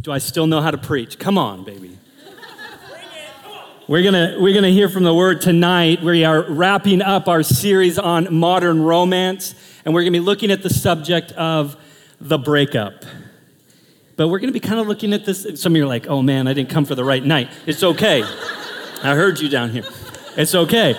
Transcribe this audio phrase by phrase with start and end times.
[0.00, 1.18] Do I still know how to preach?
[1.18, 1.98] Come on, baby.
[3.88, 6.02] We're gonna, we're gonna hear from the word tonight.
[6.02, 10.62] We are wrapping up our series on modern romance, and we're gonna be looking at
[10.62, 11.76] the subject of
[12.20, 13.04] the breakup.
[14.14, 15.60] But we're gonna be kind of looking at this.
[15.60, 17.48] Some of you are like, oh man, I didn't come for the right night.
[17.66, 18.22] It's okay.
[18.22, 19.84] I heard you down here.
[20.36, 20.94] It's okay.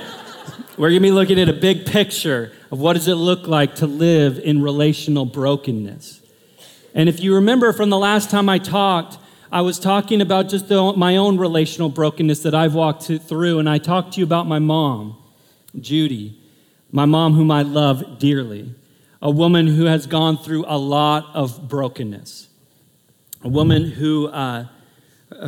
[0.78, 3.88] We're gonna be looking at a big picture of what does it look like to
[3.88, 6.20] live in relational brokenness.
[6.94, 9.18] And if you remember from the last time I talked,
[9.52, 13.68] I was talking about just the, my own relational brokenness that I've walked through, and
[13.68, 15.18] I talked to you about my mom,
[15.80, 16.40] Judy,
[16.92, 18.76] my mom, whom I love dearly,
[19.22, 22.48] a woman who has gone through a lot of brokenness,
[23.44, 24.66] a woman who, uh,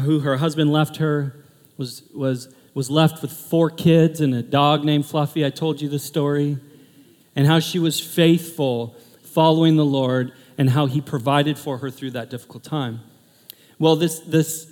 [0.02, 1.36] who her husband left her,
[1.78, 5.46] was, was, was left with four kids and a dog named Fluffy.
[5.46, 6.58] I told you the story,
[7.36, 12.12] and how she was faithful following the Lord and how he provided for her through
[12.12, 13.02] that difficult time.
[13.80, 14.72] Well, this, this,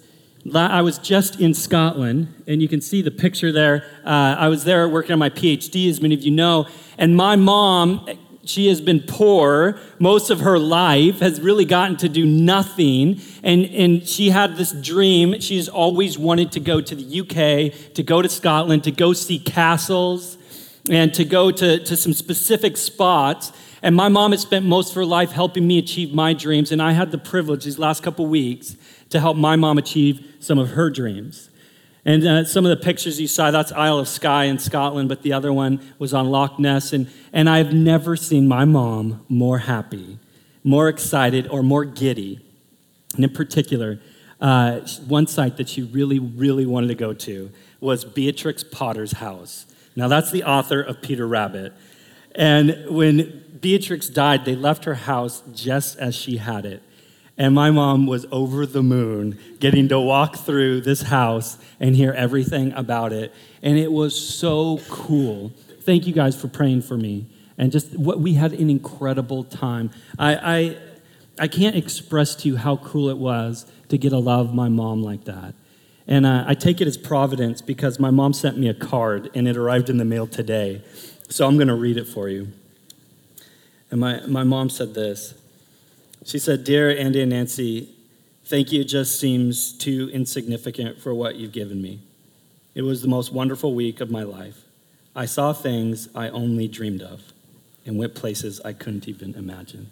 [0.54, 3.86] I was just in Scotland, and you can see the picture there.
[4.06, 7.36] Uh, I was there working on my PhD, as many of you know, and my
[7.36, 8.08] mom,
[8.46, 13.66] she has been poor most of her life, has really gotten to do nothing, and,
[13.66, 15.40] and she had this dream.
[15.40, 19.40] She's always wanted to go to the UK, to go to Scotland, to go see
[19.40, 20.38] castles,
[20.90, 23.52] and to go to, to some specific spots.
[23.82, 26.82] And my mom has spent most of her life helping me achieve my dreams, and
[26.82, 28.76] I had the privilege these last couple weeks
[29.10, 31.50] to help my mom achieve some of her dreams.
[32.06, 35.22] And uh, some of the pictures you saw, that's Isle of Skye in Scotland, but
[35.22, 36.94] the other one was on Loch Ness.
[36.94, 40.18] And, and I've never seen my mom more happy,
[40.64, 42.40] more excited, or more giddy.
[43.16, 44.00] And in particular,
[44.40, 49.66] uh, one site that she really, really wanted to go to was Beatrix Potter's house.
[49.96, 51.74] Now, that's the author of Peter Rabbit.
[52.34, 56.84] And when Beatrix died, they left her house just as she had it.
[57.38, 62.12] And my mom was over the moon getting to walk through this house and hear
[62.12, 63.34] everything about it.
[63.62, 65.54] And it was so cool.
[65.82, 67.28] Thank you guys for praying for me.
[67.58, 69.92] And just what we had an incredible time.
[70.18, 70.78] I, I,
[71.40, 75.02] I can't express to you how cool it was to get to love my mom
[75.02, 75.56] like that.
[76.08, 79.48] And uh, I take it as providence because my mom sent me a card and
[79.48, 80.82] it arrived in the mail today.
[81.30, 82.52] So I'm going to read it for you.
[83.92, 85.34] And my, my mom said this.
[86.26, 87.90] She said, Dear Andy and Nancy,
[88.46, 92.02] thank you just seems too insignificant for what you've given me.
[92.76, 94.62] It was the most wonderful week of my life.
[95.16, 97.22] I saw things I only dreamed of
[97.86, 99.90] and went places I couldn't even imagine.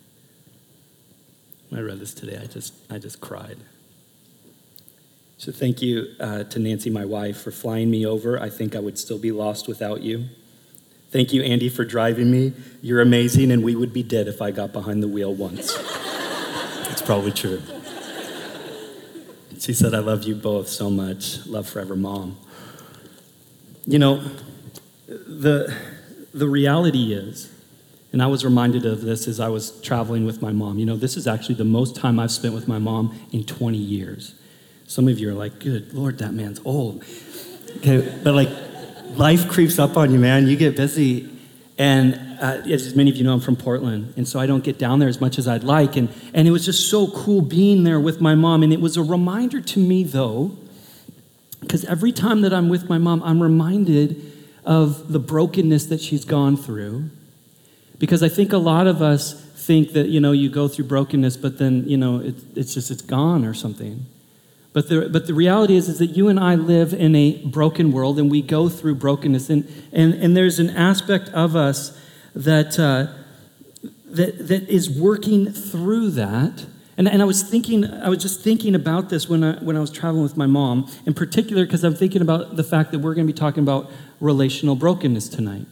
[1.69, 3.57] When I read this today, I just, I just cried.
[5.37, 8.41] So thank you uh, to Nancy, my wife, for flying me over.
[8.41, 10.29] I think I would still be lost without you.
[11.09, 12.53] Thank you, Andy, for driving me.
[12.81, 15.73] You're amazing, and we would be dead if I got behind the wheel once.
[16.89, 17.61] it's probably true.
[19.59, 21.45] She said, I love you both so much.
[21.45, 22.37] Love forever, mom.
[23.85, 24.23] You know,
[25.07, 25.75] the,
[26.33, 27.53] the reality is,
[28.11, 30.77] and I was reminded of this as I was traveling with my mom.
[30.77, 33.77] You know, this is actually the most time I've spent with my mom in 20
[33.77, 34.35] years.
[34.87, 37.03] Some of you are like, good Lord, that man's old.
[37.77, 38.49] Okay, but like,
[39.15, 40.47] life creeps up on you, man.
[40.47, 41.29] You get busy.
[41.79, 44.79] And uh, as many of you know, I'm from Portland, and so I don't get
[44.79, 45.95] down there as much as I'd like.
[45.95, 48.63] And, and it was just so cool being there with my mom.
[48.63, 50.57] And it was a reminder to me, though,
[51.61, 54.33] because every time that I'm with my mom, I'm reminded
[54.65, 57.09] of the brokenness that she's gone through.
[57.99, 61.37] Because I think a lot of us think that, you know, you go through brokenness,
[61.37, 64.05] but then, you know, it, it's just, it's gone or something.
[64.73, 67.91] But the, but the reality is, is that you and I live in a broken
[67.91, 69.49] world and we go through brokenness.
[69.49, 71.99] And, and, and there's an aspect of us
[72.35, 73.07] that, uh,
[74.05, 76.65] that, that is working through that.
[76.97, 79.79] And, and I was thinking, I was just thinking about this when I, when I
[79.79, 83.13] was traveling with my mom, in particular because I'm thinking about the fact that we're
[83.13, 85.65] going to be talking about relational brokenness tonight.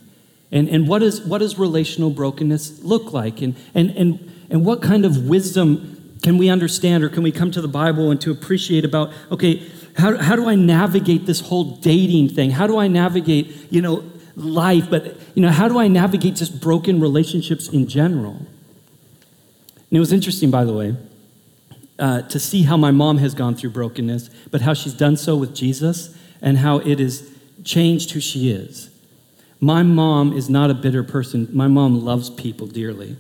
[0.52, 3.42] And, and what, is, what does relational brokenness look like?
[3.42, 7.52] And, and, and, and what kind of wisdom can we understand or can we come
[7.52, 11.78] to the Bible and to appreciate about, okay, how, how do I navigate this whole
[11.78, 12.52] dating thing?
[12.52, 14.04] How do I navigate, you know,
[14.36, 14.90] life?
[14.90, 18.36] But, you know, how do I navigate just broken relationships in general?
[18.36, 20.96] And it was interesting, by the way,
[22.00, 25.36] uh, to see how my mom has gone through brokenness, but how she's done so
[25.36, 27.30] with Jesus and how it has
[27.64, 28.90] changed who she is.
[29.60, 31.48] My mom is not a bitter person.
[31.54, 33.16] My mom loves people dearly.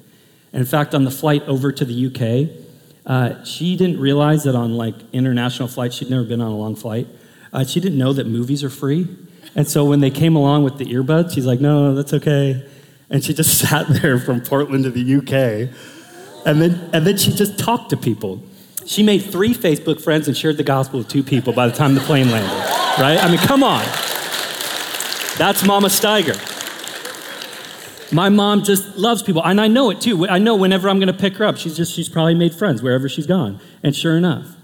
[0.52, 2.65] And in fact, on the flight over to the UK,
[3.06, 6.76] uh, she didn't realize that on like international flights, she'd never been on a long
[6.76, 7.08] flight.
[7.54, 9.08] Uh, she didn't know that movies are free.
[9.56, 12.68] And so when they came along with the earbuds, she's like, no, no, that's okay.
[13.10, 15.74] And she just sat there from Portland to the UK.
[16.46, 18.44] And then, and then she just talked to people.
[18.86, 21.96] She made three Facebook friends and shared the gospel with two people by the time
[21.96, 22.52] the plane landed,
[23.02, 23.18] right?
[23.24, 23.84] I mean, come on.
[25.38, 26.55] That's Mama Steiger.
[28.12, 30.28] My mom just loves people, and I know it too.
[30.28, 32.82] I know whenever I'm going to pick her up, she's just she's probably made friends
[32.82, 33.60] wherever she's gone.
[33.82, 34.56] And sure enough,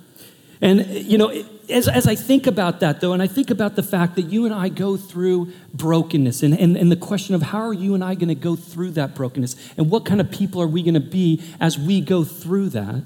[0.61, 1.29] and you know,
[1.69, 4.45] as, as I think about that though, and I think about the fact that you
[4.45, 8.03] and I go through brokenness, and, and, and the question of how are you and
[8.03, 10.93] I going to go through that brokenness, and what kind of people are we going
[10.93, 13.03] to be as we go through that?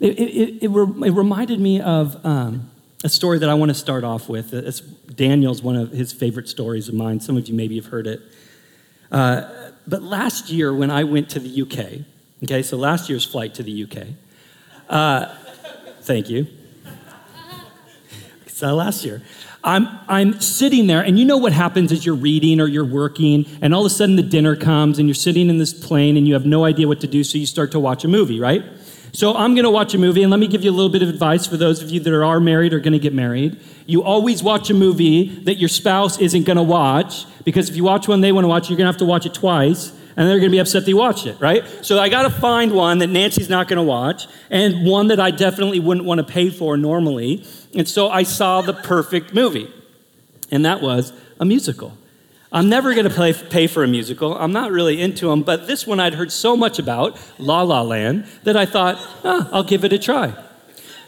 [0.00, 2.70] It, it, it, it reminded me of um,
[3.04, 4.52] a story that I want to start off with.
[4.52, 7.20] It's Daniel's one of his favorite stories of mine.
[7.20, 8.20] Some of you maybe have heard it.
[9.12, 12.04] Uh, but last year, when I went to the UK,
[12.42, 14.06] okay, so last year's flight to the UK,
[14.88, 15.34] uh,
[16.00, 16.46] thank you.
[18.46, 19.20] So last year,
[19.62, 23.44] I'm, I'm sitting there, and you know what happens as you're reading or you're working,
[23.60, 26.26] and all of a sudden the dinner comes, and you're sitting in this plane, and
[26.26, 28.64] you have no idea what to do, so you start to watch a movie, right?
[29.14, 31.02] So I'm going to watch a movie, and let me give you a little bit
[31.02, 33.60] of advice for those of you that are married or going to get married.
[33.84, 37.84] You always watch a movie that your spouse isn't going to watch, because if you
[37.84, 40.26] watch one they want to watch, you're going to have to watch it twice, and
[40.26, 41.62] they're going to be upset that you watched it, right?
[41.82, 45.20] So I got to find one that Nancy's not going to watch, and one that
[45.20, 47.44] I definitely wouldn't want to pay for normally.
[47.74, 49.70] And so I saw the perfect movie,
[50.50, 51.98] and that was a musical.
[52.52, 54.36] I'm never going to pay for a musical.
[54.36, 57.80] I'm not really into them, but this one I'd heard so much about, La La
[57.80, 60.34] Land, that I thought, oh, I'll give it a try.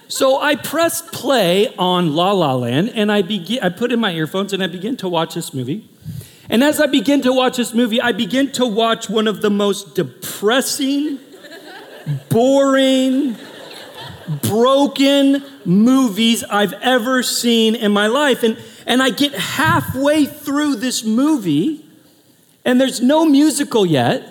[0.09, 4.13] So I pressed play on La La Land and I, begin, I put in my
[4.13, 5.89] earphones and I begin to watch this movie.
[6.49, 9.51] And as I begin to watch this movie, I begin to watch one of the
[9.51, 11.19] most depressing,
[12.29, 13.37] boring,
[14.43, 18.43] broken movies I've ever seen in my life.
[18.43, 21.85] And and I get halfway through this movie,
[22.65, 24.31] and there's no musical yet.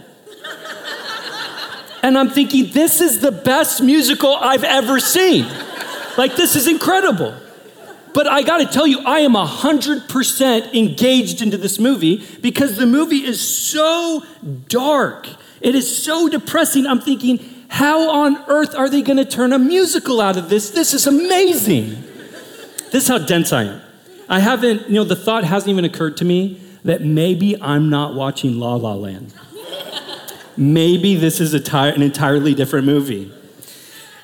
[2.04, 5.48] And I'm thinking, this is the best musical I've ever seen.
[6.18, 7.34] Like, this is incredible.
[8.14, 13.26] But I gotta tell you, I am 100% engaged into this movie because the movie
[13.26, 14.24] is so
[14.68, 15.28] dark.
[15.62, 16.86] It is so depressing.
[16.86, 17.40] I'm thinking,
[17.70, 20.72] how on earth are they gonna turn a musical out of this?
[20.72, 22.04] This is amazing.
[22.92, 23.82] This is how dense I am.
[24.34, 28.16] I haven't, you know, the thought hasn't even occurred to me that maybe I'm not
[28.16, 29.32] watching La La Land.
[30.58, 33.32] maybe this is an entirely different movie.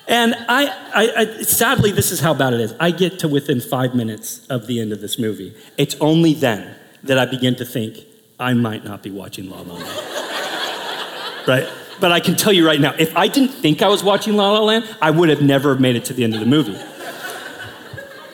[0.08, 2.74] And I, I, I, sadly, this is how bad it is.
[2.80, 5.54] I get to within five minutes of the end of this movie.
[5.78, 6.74] It's only then
[7.04, 7.98] that I begin to think
[8.40, 11.46] I might not be watching La La Land.
[11.46, 11.68] right?
[12.00, 14.50] But I can tell you right now, if I didn't think I was watching La
[14.50, 16.76] La Land, I would have never made it to the end of the movie.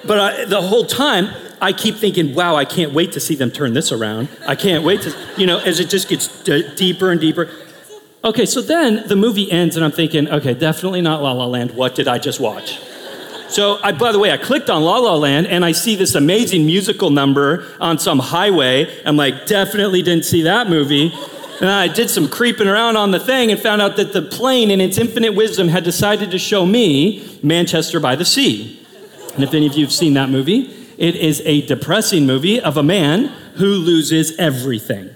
[0.07, 1.29] But I, the whole time,
[1.61, 4.29] I keep thinking, wow, I can't wait to see them turn this around.
[4.47, 7.49] I can't wait to, you know, as it just gets d- deeper and deeper.
[8.25, 11.71] Okay, so then the movie ends, and I'm thinking, okay, definitely not La La Land.
[11.71, 12.81] What did I just watch?
[13.49, 16.17] So, I, by the way, I clicked on La La Land and I see this
[16.17, 18.93] amazing musical number on some highway.
[19.05, 21.13] I'm like, definitely didn't see that movie.
[21.61, 24.71] And I did some creeping around on the thing and found out that the plane,
[24.71, 28.85] in its infinite wisdom, had decided to show me Manchester by the Sea.
[29.35, 32.77] And if any of you have seen that movie, it is a depressing movie of
[32.77, 33.27] a man
[33.57, 35.11] who loses everything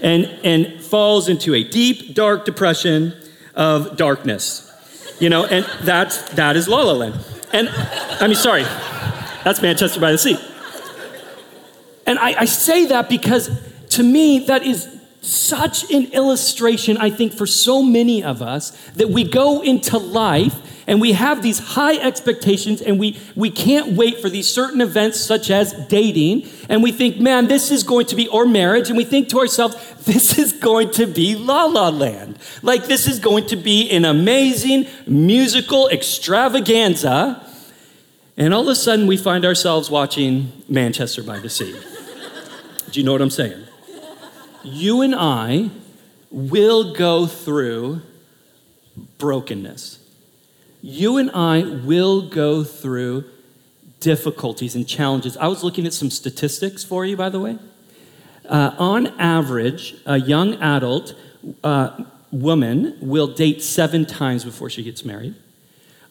[0.00, 3.14] and, and falls into a deep, dark depression
[3.54, 4.64] of darkness.
[5.20, 7.24] You know, and that's, that is La La Land.
[7.52, 8.62] And I mean, sorry,
[9.44, 10.38] that's Manchester by the Sea.
[12.06, 13.50] And I, I say that because
[13.90, 14.88] to me, that is
[15.20, 20.77] such an illustration, I think, for so many of us that we go into life
[20.88, 25.20] and we have these high expectations and we, we can't wait for these certain events
[25.20, 26.48] such as dating.
[26.70, 28.88] And we think man this is going to be or marriage.
[28.88, 29.76] And we think to ourselves
[30.06, 32.38] this is going to be la la land.
[32.62, 37.46] Like this is going to be an amazing musical extravaganza.
[38.38, 41.78] And all of a sudden we find ourselves watching manchester by the sea.
[42.92, 43.62] Do you know what i'm saying?
[44.64, 45.68] You and i
[46.30, 48.00] will go through
[49.18, 50.07] brokenness
[50.80, 53.24] you and I will go through
[54.00, 55.36] difficulties and challenges.
[55.36, 57.58] I was looking at some statistics for you, by the way.
[58.48, 61.14] Uh, on average, a young adult
[61.64, 65.34] uh, woman will date seven times before she gets married.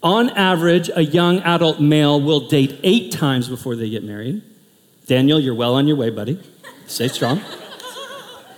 [0.04, 4.44] On average, a young adult male will date eight times before they get married.
[5.08, 6.40] Daniel, you're well on your way, buddy.
[6.86, 7.42] Stay strong.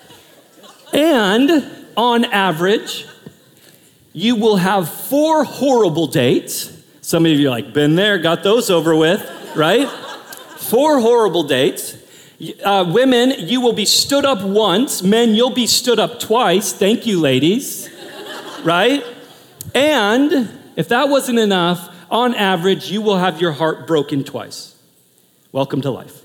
[0.93, 3.05] and on average,
[4.13, 6.75] you will have four horrible dates.
[7.01, 9.21] Some of you are like, been there, got those over with,
[9.55, 9.89] right?
[10.69, 11.97] four horrible dates.
[12.63, 15.01] Uh, women, you will be stood up once.
[15.01, 16.71] Men, you'll be stood up twice.
[16.71, 17.89] Thank you, ladies.
[18.63, 19.03] right?
[19.73, 24.75] And if that wasn't enough, on average, you will have your heart broken twice.
[25.51, 26.23] Welcome to life,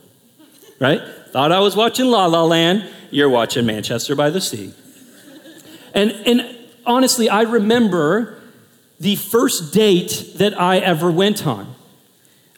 [0.78, 1.00] right?
[1.28, 4.72] Thought I was watching La La Land, you're watching Manchester by the Sea.
[5.94, 8.40] And, and honestly, I remember
[9.00, 11.74] the first date that I ever went on.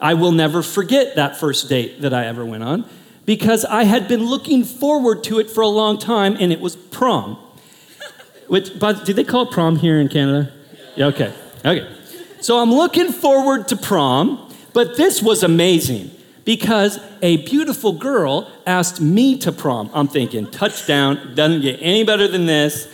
[0.01, 2.85] I will never forget that first date that I ever went on
[3.25, 6.77] because I had been looking forward to it for a long time, and it was
[6.77, 7.39] prom.
[8.47, 10.53] Which, but do they call it prom here in Canada?
[10.95, 11.93] Yeah, okay, okay.
[12.41, 16.13] So I'm looking forward to prom, but this was amazing
[16.45, 19.91] because a beautiful girl asked me to prom.
[19.93, 22.87] I'm thinking, touchdown, doesn't get any better than this.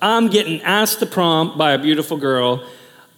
[0.00, 2.66] I'm getting asked to prom by a beautiful girl.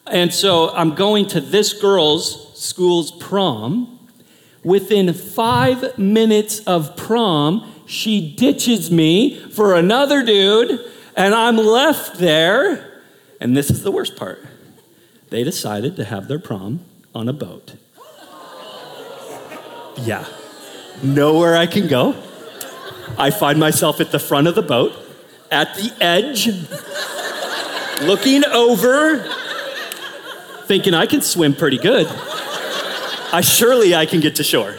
[0.06, 3.94] And so I'm going to this girl's school's prom.
[4.64, 10.80] Within five minutes of prom, she ditches me for another dude,
[11.16, 13.02] and I'm left there.
[13.40, 14.44] And this is the worst part
[15.30, 16.80] they decided to have their prom
[17.14, 17.74] on a boat.
[20.02, 20.26] Yeah.
[21.02, 22.14] Nowhere I can go.
[23.16, 24.92] I find myself at the front of the boat,
[25.50, 26.48] at the edge,
[28.06, 29.20] looking over,
[30.66, 32.06] thinking I can swim pretty good.
[33.32, 34.74] I surely I can get to shore.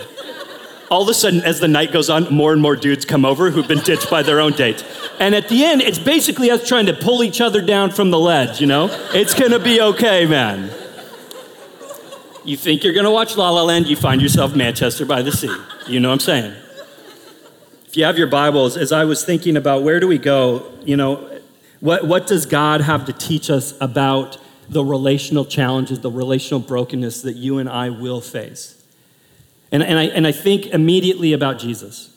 [0.90, 3.52] All of a sudden, as the night goes on, more and more dudes come over
[3.52, 4.84] who've been ditched by their own date.
[5.20, 8.18] And at the end, it's basically us trying to pull each other down from the
[8.18, 8.90] ledge, you know?
[9.14, 10.72] It's gonna be okay, man.
[12.44, 15.56] You think you're gonna watch La La Land, you find yourself Manchester by the Sea.
[15.88, 16.54] You know what I'm saying?
[17.90, 20.96] If you have your Bibles, as I was thinking about where do we go, you
[20.96, 21.28] know,
[21.80, 24.38] what, what does God have to teach us about
[24.70, 28.80] the relational challenges, the relational brokenness that you and I will face?
[29.72, 32.16] And, and, I, and I think immediately about Jesus.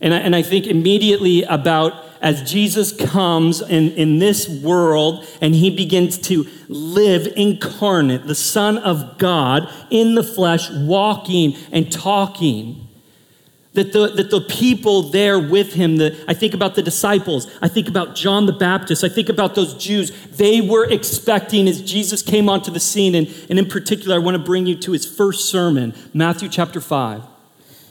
[0.00, 5.54] And I, and I think immediately about as Jesus comes in, in this world and
[5.54, 12.87] he begins to live incarnate, the Son of God in the flesh, walking and talking.
[13.78, 17.68] That the, that the people there with him, the, I think about the disciples, I
[17.68, 22.20] think about John the Baptist, I think about those Jews, they were expecting as Jesus
[22.20, 25.06] came onto the scene, and, and in particular, I want to bring you to his
[25.06, 27.22] first sermon, Matthew chapter 5.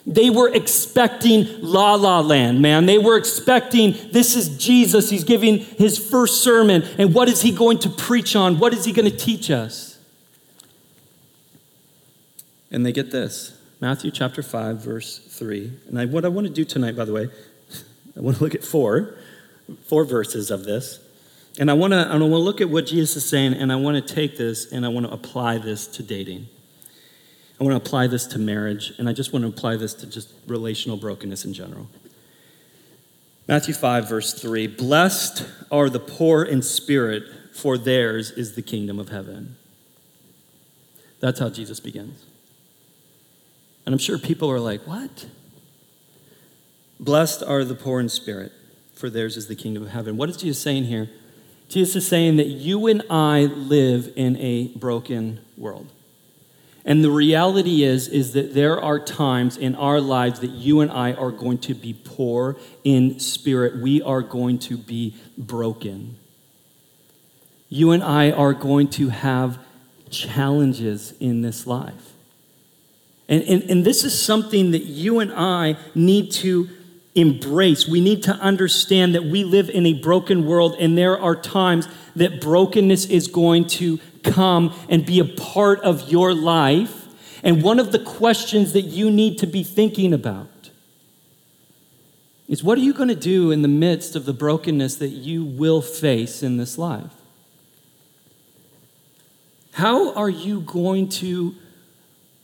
[0.06, 2.86] They were expecting La La Land, man.
[2.86, 5.10] They were expecting this is Jesus.
[5.10, 6.84] He's giving his first sermon.
[6.98, 8.60] And what is he going to preach on?
[8.60, 10.00] What is he going to teach us?
[12.72, 15.72] And they get this Matthew chapter 5, verse 3.
[15.88, 17.29] And I, what I want to do tonight, by the way,
[18.15, 19.15] I want to look at four,
[19.86, 21.00] four verses of this.
[21.60, 23.75] And I want to, I want to look at what Jesus is saying, and I
[23.75, 26.48] want to take this and I want to apply this to dating.
[27.60, 30.07] I want to apply this to marriage, and I just want to apply this to
[30.07, 31.88] just relational brokenness in general.
[33.48, 39.00] Matthew 5, verse 3 Blessed are the poor in spirit, for theirs is the kingdom
[39.00, 39.55] of heaven.
[41.19, 42.24] That's how Jesus begins.
[43.88, 45.27] And I'm sure people are like, What?
[47.00, 48.51] Blessed are the poor in spirit,
[48.94, 50.17] for theirs is the kingdom of heaven.
[50.17, 51.10] What is Jesus saying here?
[51.70, 55.88] Jesus is saying that you and I live in a broken world.
[56.84, 60.91] And the reality is, is that there are times in our lives that you and
[60.91, 63.77] I are going to be poor in spirit.
[63.77, 66.17] We are going to be broken.
[67.70, 69.60] You and I are going to have
[70.10, 72.15] challenges in this life.
[73.29, 76.69] And, and, and this is something that you and I need to
[77.13, 77.88] embrace.
[77.88, 81.88] We need to understand that we live in a broken world, and there are times
[82.15, 87.05] that brokenness is going to come and be a part of your life.
[87.43, 90.48] And one of the questions that you need to be thinking about
[92.48, 95.43] is what are you going to do in the midst of the brokenness that you
[95.43, 97.12] will face in this life?
[99.74, 101.55] How are you going to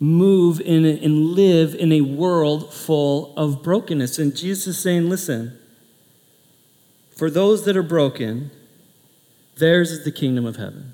[0.03, 4.19] move in a, and live in a world full of brokenness?
[4.19, 5.57] And Jesus is saying, listen,
[7.15, 8.51] for those that are broken,
[9.57, 10.93] theirs is the kingdom of heaven.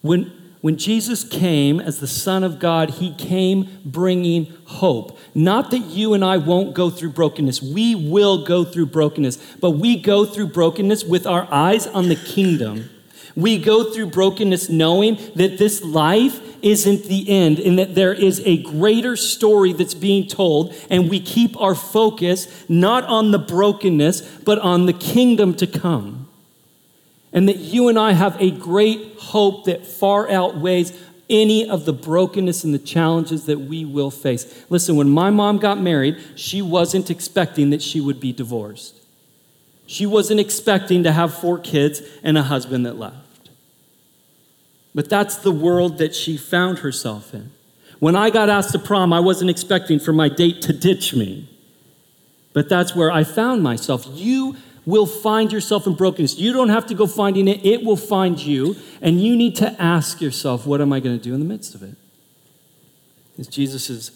[0.00, 5.18] When, when Jesus came as the Son of God, he came bringing hope.
[5.34, 7.60] Not that you and I won't go through brokenness.
[7.62, 12.16] We will go through brokenness, but we go through brokenness with our eyes on the
[12.16, 12.90] kingdom.
[13.34, 18.40] We go through brokenness knowing that this life isn't the end and that there is
[18.44, 24.20] a greater story that's being told, and we keep our focus not on the brokenness,
[24.44, 26.22] but on the kingdom to come
[27.32, 30.98] and that you and I have a great hope that far outweighs
[31.30, 34.64] any of the brokenness and the challenges that we will face.
[34.68, 38.96] Listen, when my mom got married, she wasn't expecting that she would be divorced.
[39.86, 43.21] She wasn't expecting to have four kids and a husband that left.
[44.94, 47.50] But that's the world that she found herself in.
[47.98, 51.48] When I got asked to prom, I wasn't expecting for my date to ditch me.
[52.52, 54.06] But that's where I found myself.
[54.10, 56.38] You will find yourself in brokenness.
[56.38, 58.76] You don't have to go finding it, it will find you.
[59.00, 61.74] And you need to ask yourself, what am I going to do in the midst
[61.74, 61.96] of it?
[63.38, 64.10] As Jesus is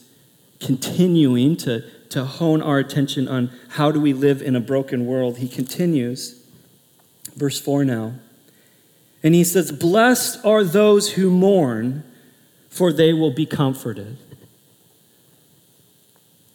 [0.61, 5.39] continuing to, to hone our attention on how do we live in a broken world,
[5.39, 6.45] he continues,
[7.37, 8.15] verse 4 now.
[9.27, 12.05] And he says, Blessed are those who mourn,
[12.69, 14.19] for they will be comforted.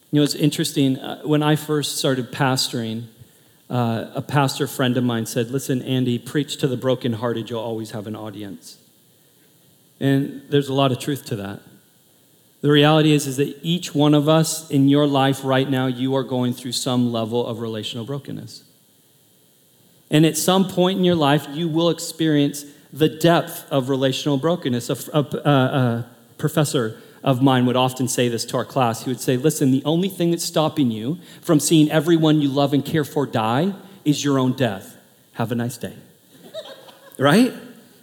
[0.10, 0.98] You know, it's interesting.
[0.98, 3.08] Uh, when I first started pastoring,
[3.70, 7.92] uh, a pastor friend of mine said, Listen, Andy, preach to the brokenhearted, you'll always
[7.92, 8.78] have an audience.
[10.00, 11.60] And there's a lot of truth to that.
[12.62, 16.16] The reality is, is that each one of us in your life right now, you
[16.16, 18.64] are going through some level of relational brokenness.
[20.12, 24.90] And at some point in your life, you will experience the depth of relational brokenness.
[24.90, 29.04] A, a, a, professor of mine would often say this to our class.
[29.04, 32.74] He would say, Listen, the only thing that's stopping you from seeing everyone you love
[32.74, 34.98] and care for die is your own death.
[35.34, 35.96] Have a nice day.
[37.18, 37.54] right?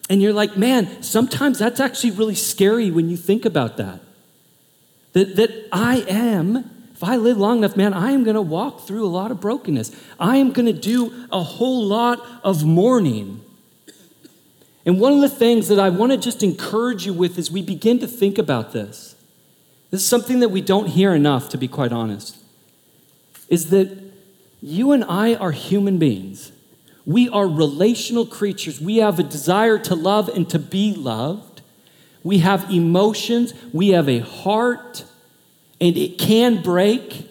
[0.08, 4.00] And you're like, man, sometimes that's actually really scary when you think about that.
[5.12, 8.80] That, that I am, if I live long enough, man, I am going to walk
[8.80, 9.92] through a lot of brokenness.
[10.18, 13.40] I am going to do a whole lot of mourning.
[14.84, 17.62] And one of the things that I want to just encourage you with as we
[17.62, 19.14] begin to think about this,
[19.92, 22.36] this is something that we don't hear enough, to be quite honest,
[23.48, 23.96] is that
[24.60, 26.50] you and I are human beings.
[27.06, 28.80] We are relational creatures.
[28.80, 31.62] We have a desire to love and to be loved.
[32.24, 33.54] We have emotions.
[33.72, 35.04] We have a heart,
[35.80, 37.28] and it can break.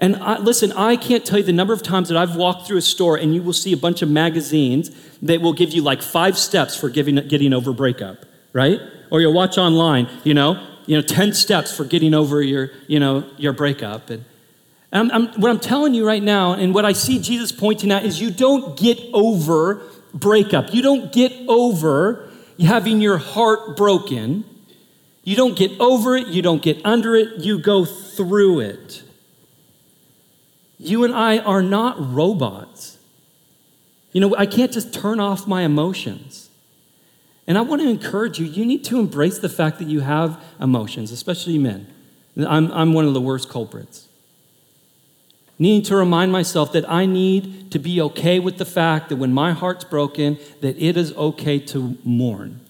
[0.00, 2.78] And I, listen, I can't tell you the number of times that I've walked through
[2.78, 4.90] a store and you will see a bunch of magazines
[5.22, 8.80] that will give you like five steps for giving, getting over breakup, right?
[9.10, 12.98] Or you'll watch online, you know, you know, 10 steps for getting over your, you
[12.98, 14.10] know, your breakup.
[14.10, 14.24] And
[14.92, 18.04] I'm, I'm, what I'm telling you right now, and what I see Jesus pointing out
[18.04, 20.74] is you don't get over breakup.
[20.74, 24.44] You don't get over having your heart broken.
[25.22, 26.28] You don't get over it.
[26.28, 27.40] You don't get under it.
[27.40, 29.02] You go through it.
[30.78, 32.98] You and I are not robots.
[34.12, 36.48] You know, I can't just turn off my emotions.
[37.46, 40.42] And I want to encourage you, you need to embrace the fact that you have
[40.60, 41.92] emotions, especially men.
[42.36, 44.08] I'm, I'm one of the worst culprits.
[45.58, 49.32] Needing to remind myself that I need to be okay with the fact that when
[49.32, 52.60] my heart's broken, that it is okay to mourn.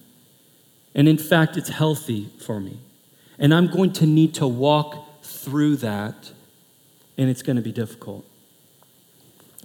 [0.93, 2.79] And in fact, it's healthy for me.
[3.39, 6.31] And I'm going to need to walk through that
[7.17, 8.25] and it's going to be difficult.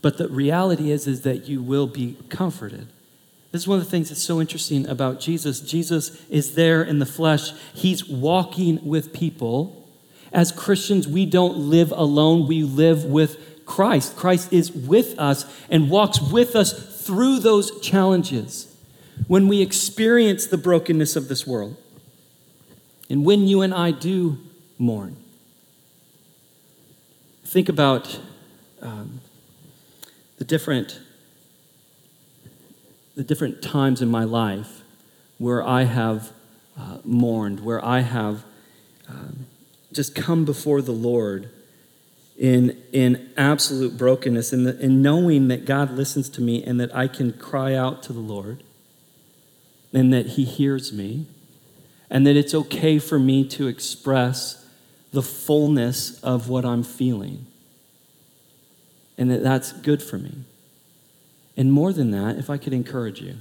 [0.02, 2.88] But the reality is, is that you will be comforted.
[3.50, 5.60] This is one of the things that's so interesting about Jesus.
[5.60, 9.88] Jesus is there in the flesh, he's walking with people.
[10.32, 14.16] As Christians, we don't live alone, we live with Christ.
[14.16, 18.75] Christ is with us and walks with us through those challenges
[19.26, 21.76] when we experience the brokenness of this world.
[23.09, 24.38] And when you and I do
[24.79, 25.16] mourn,
[27.44, 28.20] think about
[28.83, 29.20] um,
[30.38, 31.00] the different
[33.14, 34.83] the different times in my life
[35.38, 36.33] where I have
[36.79, 38.44] uh, mourned, where I have
[39.09, 39.46] um,
[39.92, 41.48] just come before the Lord
[42.38, 47.09] in, in absolute brokenness, and in, knowing that God listens to me and that I
[47.09, 48.62] can cry out to the Lord
[49.96, 51.24] and that He hears me,
[52.11, 54.62] and that it's okay for me to express
[55.11, 57.46] the fullness of what I'm feeling.
[59.16, 60.44] And that that's good for me.
[61.56, 63.37] And more than that, if I could encourage you,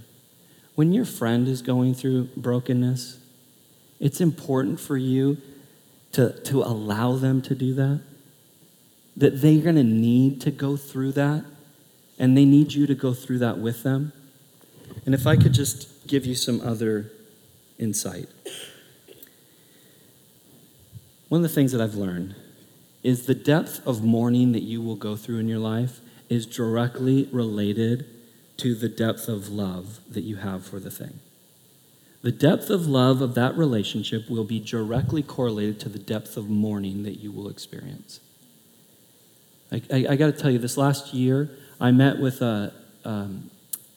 [0.76, 3.20] when your friend is going through brokenness,
[4.00, 5.38] it's important for you
[6.14, 8.00] to, to allow them to do that.
[9.18, 11.44] That they're going to need to go through that,
[12.18, 14.14] and they need you to go through that with them.
[15.06, 17.12] And if I could just give you some other
[17.78, 18.28] insight.
[21.30, 22.36] One of the things that I've learned
[23.04, 27.30] is the depth of mourning that you will go through in your life is directly
[27.32, 28.06] related
[28.58, 31.20] to the depth of love that you have for the thing.
[32.22, 36.50] The depth of love of that relationship will be directly correlated to the depth of
[36.50, 38.20] mourning that you will experience.
[39.72, 43.52] I, I, I got to tell you, this last year, I met with a, um,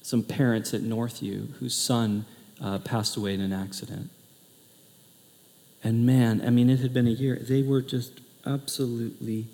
[0.08, 2.24] some parents at Northview whose son
[2.62, 4.08] uh, passed away in an accident.
[5.84, 7.36] And man, I mean, it had been a year.
[7.36, 9.48] They were just absolutely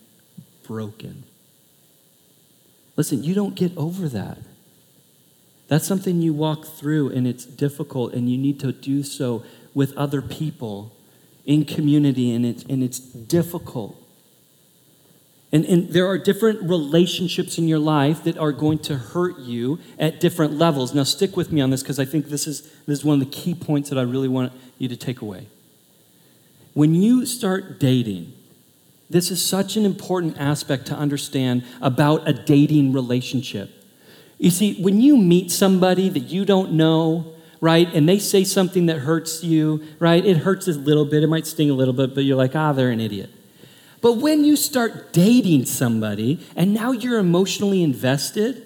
[0.63, 1.25] broken.
[2.95, 4.39] Listen, you don't get over that.
[5.67, 9.43] That's something you walk through, and it's difficult, and you need to do so
[9.75, 10.95] with other people
[11.45, 14.01] in community, and it's, and it's difficult.
[15.55, 19.79] And, and there are different relationships in your life that are going to hurt you
[20.01, 20.93] at different levels.
[20.93, 23.31] Now, stick with me on this because I think this is, this is one of
[23.31, 25.47] the key points that I really want you to take away.
[26.73, 28.33] When you start dating,
[29.09, 33.71] this is such an important aspect to understand about a dating relationship.
[34.39, 38.87] You see, when you meet somebody that you don't know, right, and they say something
[38.87, 42.13] that hurts you, right, it hurts a little bit, it might sting a little bit,
[42.13, 43.31] but you're like, ah, they're an idiot.
[44.05, 48.63] But when you start dating somebody and now you're emotionally invested,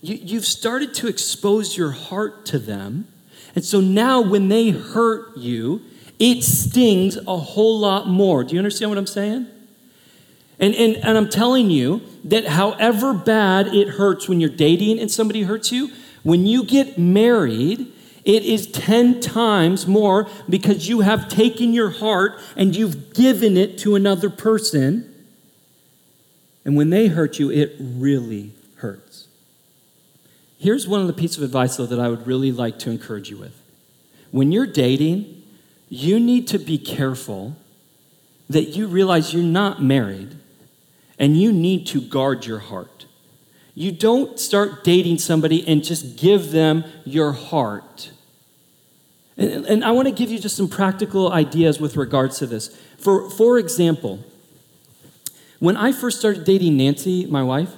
[0.00, 3.06] you, have started to expose your heart to them.
[3.54, 5.82] And so now when they hurt you,
[6.18, 8.42] it stings a whole lot more.
[8.42, 9.46] Do you understand what I'm saying?
[10.58, 15.10] And, and, and I'm telling you that however bad it hurts when you're dating and
[15.10, 15.90] somebody hurts you,
[16.22, 17.92] when you get married,
[18.24, 23.76] it is 10 times more because you have taken your heart and you've given it
[23.78, 25.10] to another person.
[26.64, 29.28] And when they hurt you, it really hurts.
[30.58, 33.28] Here's one of the pieces of advice, though, that I would really like to encourage
[33.28, 33.60] you with.
[34.30, 35.42] When you're dating,
[35.90, 37.56] you need to be careful
[38.48, 40.36] that you realize you're not married
[41.18, 43.04] and you need to guard your heart.
[43.74, 48.12] You don't start dating somebody and just give them your heart.
[49.36, 52.68] And, and I want to give you just some practical ideas with regards to this.
[52.98, 54.20] For, for example,
[55.58, 57.70] when I first started dating Nancy, my wife,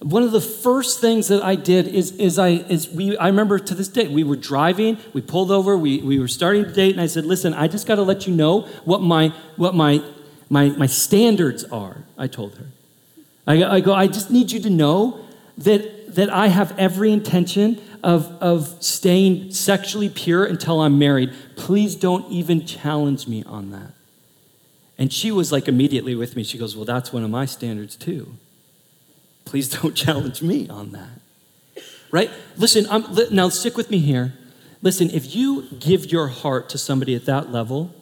[0.00, 3.58] one of the first things that I did is, is I is we I remember
[3.58, 6.92] to this day we were driving, we pulled over, we, we were starting to date,
[6.92, 10.02] and I said, listen, I just gotta let you know what my what my
[10.50, 12.66] my my standards are, I told her.
[13.46, 15.24] I, I go, I just need you to know
[15.58, 21.32] that that I have every intention of, of staying sexually pure until I'm married.
[21.56, 23.92] Please don't even challenge me on that.
[24.98, 26.44] And she was like immediately with me.
[26.44, 28.34] She goes, Well, that's one of my standards too.
[29.44, 31.20] Please don't challenge me on that.
[32.10, 32.30] Right?
[32.56, 34.34] Listen, I'm, now stick with me here.
[34.82, 37.94] Listen, if you give your heart to somebody at that level,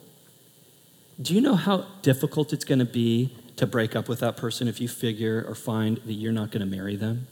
[1.21, 4.67] do you know how difficult it's going to be to break up with that person
[4.67, 7.27] if you figure or find that you're not going to marry them?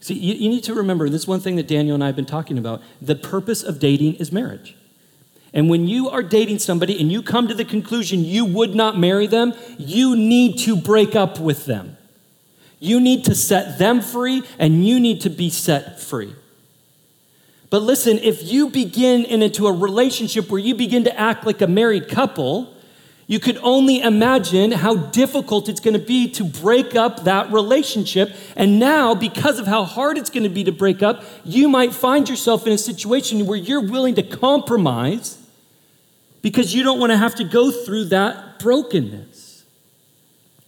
[0.00, 2.26] See, you, you need to remember this one thing that Daniel and I have been
[2.26, 2.82] talking about.
[3.00, 4.76] The purpose of dating is marriage.
[5.52, 8.98] And when you are dating somebody and you come to the conclusion you would not
[8.98, 11.96] marry them, you need to break up with them.
[12.78, 16.34] You need to set them free and you need to be set free.
[17.68, 21.66] But listen, if you begin into a relationship where you begin to act like a
[21.66, 22.74] married couple,
[23.30, 28.34] you could only imagine how difficult it's going to be to break up that relationship.
[28.56, 31.94] And now, because of how hard it's going to be to break up, you might
[31.94, 35.38] find yourself in a situation where you're willing to compromise
[36.42, 39.64] because you don't want to have to go through that brokenness.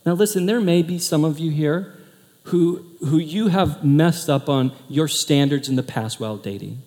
[0.06, 1.98] Now, listen, there may be some of you here
[2.44, 6.80] who, who you have messed up on your standards in the past while dating.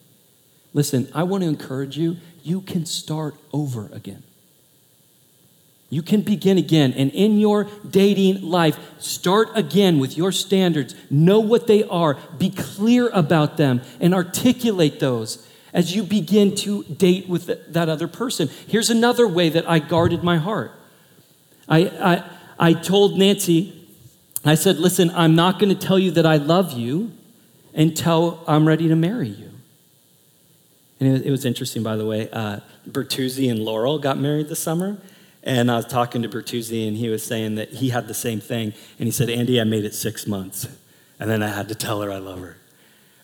[0.73, 4.23] Listen, I want to encourage you, you can start over again.
[5.95, 6.91] You can begin again.
[6.91, 10.93] And in your dating life, start again with your standards.
[11.09, 12.17] Know what they are.
[12.37, 18.09] Be clear about them and articulate those as you begin to date with that other
[18.09, 18.49] person.
[18.67, 20.73] Here's another way that I guarded my heart.
[21.69, 22.29] I, I,
[22.59, 23.87] I told Nancy,
[24.43, 27.13] I said, listen, I'm not going to tell you that I love you
[27.73, 29.49] until I'm ready to marry you.
[30.99, 32.29] And it, was interesting, by the way.
[32.29, 34.97] Uh, Bertuzzi and Laurel got married this summer.
[35.45, 38.39] And I was talking to Bertuzzi, and he was saying that he had the same
[38.39, 38.73] thing.
[38.97, 40.67] And he said, Andy, I made it six months.
[41.19, 42.57] And then I had to tell her I love her.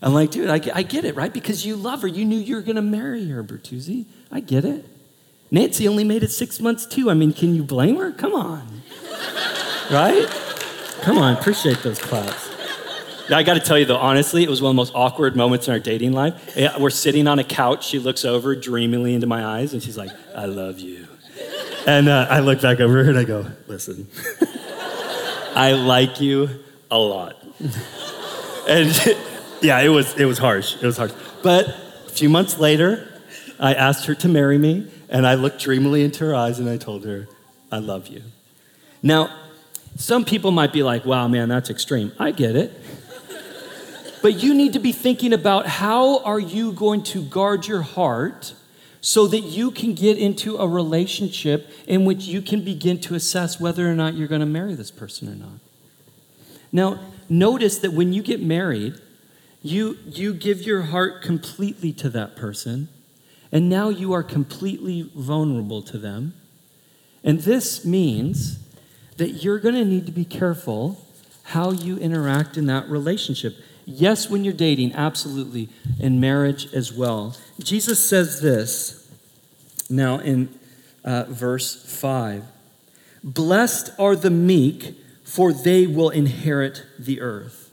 [0.04, 1.34] I'm like, dude, I, I get it, right?
[1.34, 2.08] Because you love her.
[2.08, 4.06] You knew you were going to marry her, Bertuzzi.
[4.32, 4.86] I get it.
[5.50, 7.10] Nancy only made it six months, too.
[7.10, 8.12] I mean, can you blame her?
[8.12, 8.82] Come on.
[9.92, 10.28] right?
[11.02, 12.50] Come on, appreciate those claps.
[13.32, 15.68] I got to tell you, though, honestly, it was one of the most awkward moments
[15.68, 16.56] in our dating life.
[16.80, 17.86] We're sitting on a couch.
[17.86, 21.08] She looks over dreamily into my eyes, and she's like, I love you.
[21.88, 24.08] And uh, I look back over her and I go, listen,
[25.56, 26.50] I like you
[26.92, 27.36] a lot.
[28.68, 29.18] and
[29.62, 30.76] yeah, it was, it was harsh.
[30.76, 31.12] It was harsh.
[31.42, 33.08] But a few months later,
[33.60, 36.78] I asked her to marry me, and I looked dreamily into her eyes and I
[36.78, 37.28] told her,
[37.72, 38.22] I love you.
[39.02, 39.36] Now,
[39.96, 42.12] some people might be like, wow, man, that's extreme.
[42.20, 42.72] I get it.
[44.22, 48.54] but you need to be thinking about how are you going to guard your heart
[49.02, 53.60] so that you can get into a relationship in which you can begin to assess
[53.60, 55.60] whether or not you're going to marry this person or not.
[56.72, 58.94] Now, notice that when you get married,
[59.64, 62.90] You, you give your heart completely to that person,
[63.52, 66.34] and now you are completely vulnerable to them.
[67.24, 68.58] And this means
[69.18, 70.98] that you're going to need to be careful
[71.54, 73.54] how you interact in that relationship.
[73.94, 77.36] Yes, when you're dating, absolutely, in marriage as well.
[77.60, 79.10] Jesus says this
[79.90, 80.58] now in
[81.04, 82.46] uh, verse 5
[83.24, 87.72] Blessed are the meek, for they will inherit the earth.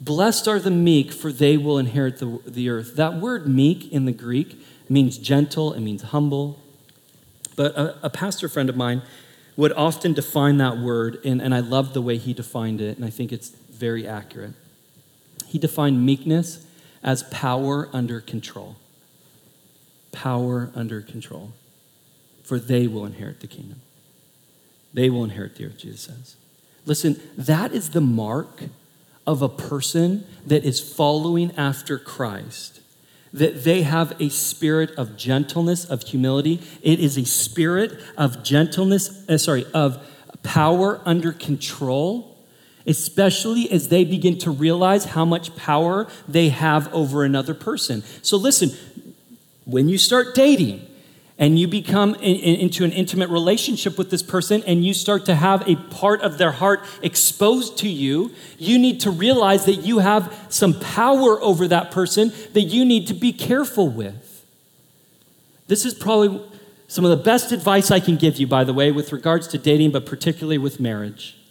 [0.00, 2.96] Blessed are the meek, for they will inherit the, the earth.
[2.96, 6.58] That word meek in the Greek means gentle, it means humble.
[7.54, 9.02] But a, a pastor friend of mine
[9.56, 13.04] would often define that word, and, and I love the way he defined it, and
[13.04, 14.54] I think it's very accurate.
[15.52, 16.64] He defined meekness
[17.02, 18.76] as power under control.
[20.10, 21.52] Power under control.
[22.42, 23.82] For they will inherit the kingdom.
[24.94, 26.36] They will inherit the earth, Jesus says.
[26.86, 28.62] Listen, that is the mark
[29.26, 32.80] of a person that is following after Christ.
[33.30, 36.62] That they have a spirit of gentleness, of humility.
[36.82, 40.02] It is a spirit of gentleness, uh, sorry, of
[40.42, 42.31] power under control,
[42.86, 48.02] especially as they begin to realize how much power they have over another person.
[48.22, 48.70] So listen,
[49.64, 50.88] when you start dating,
[51.42, 55.24] and you become in, in, into an intimate relationship with this person and you start
[55.26, 59.76] to have a part of their heart exposed to you, you need to realize that
[59.76, 64.44] you have some power over that person that you need to be careful with.
[65.66, 66.40] This is probably
[66.86, 69.58] some of the best advice I can give you, by the way, with regards to
[69.58, 71.41] dating, but particularly with marriage.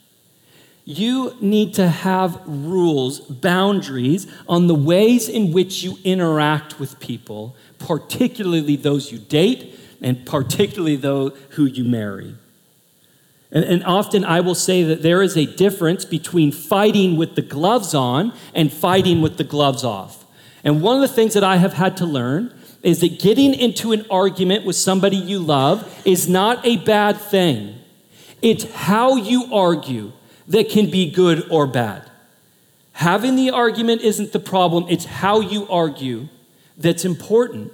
[0.84, 7.56] You need to have rules, boundaries on the ways in which you interact with people
[7.86, 12.34] particularly those you date, and particularly those who you marry.
[13.50, 17.42] And, and, often I will say that there is a difference between fighting with the
[17.42, 20.24] gloves on and fighting with the gloves off.
[20.64, 23.92] And one of the things that I have had to learn is that getting into
[23.92, 27.78] an argument with somebody you love is not a bad thing.
[28.40, 30.12] It's how you argue
[30.52, 32.08] that can be good or bad.
[32.92, 36.28] Having the argument isn't the problem, it's how you argue
[36.76, 37.72] that's important.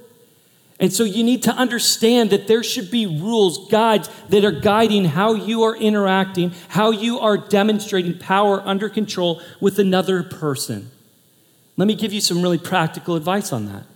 [0.81, 5.07] And so you need to understand that there should be rules, guides that are guiding
[5.07, 10.93] how you are interacting, how you are demonstrating power under control with another person.
[11.77, 13.87] Let me give you some really practical advice on that.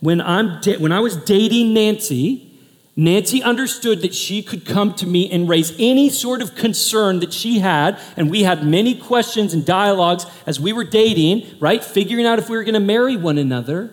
[0.00, 2.53] When, I'm da- when I was dating Nancy,
[2.96, 7.32] Nancy understood that she could come to me and raise any sort of concern that
[7.32, 7.98] she had.
[8.16, 11.82] And we had many questions and dialogues as we were dating, right?
[11.82, 13.92] Figuring out if we were going to marry one another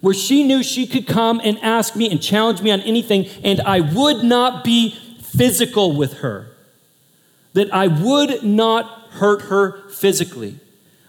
[0.00, 3.60] where she knew she could come and ask me and challenge me on anything, and
[3.60, 6.48] I would not be physical with her.
[7.52, 10.58] That I would not hurt her physically.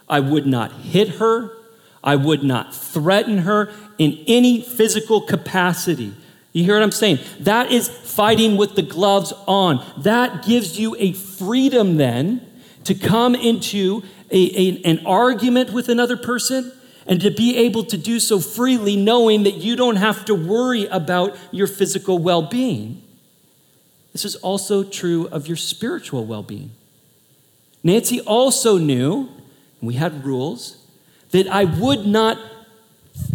[0.08, 1.56] I would not hit her.
[2.04, 6.12] I would not threaten her in any physical capacity.
[6.52, 7.18] You hear what I'm saying?
[7.40, 9.84] That is fighting with the gloves on.
[9.98, 12.46] That gives you a freedom then
[12.84, 16.72] to come into a, a, an argument with another person
[17.06, 20.86] and to be able to do so freely, knowing that you don't have to worry
[20.86, 23.02] about your physical well being.
[24.12, 26.72] This is also true of your spiritual well being.
[27.82, 29.30] Nancy also knew,
[29.80, 30.76] we had rules,
[31.30, 32.38] that I would not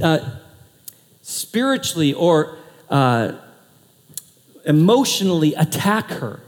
[0.01, 0.19] uh,
[1.21, 2.58] spiritually or
[2.89, 3.34] uh,
[4.65, 6.39] emotionally attack her.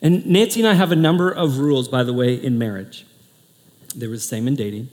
[0.00, 3.04] And Nancy and I have a number of rules, by the way, in marriage.
[3.96, 4.88] They were the same in dating.